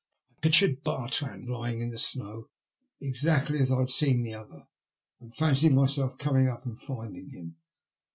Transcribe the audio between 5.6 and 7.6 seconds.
myself coming up and finding him.